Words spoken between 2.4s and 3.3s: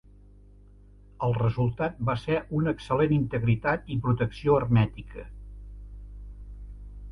una excel·lent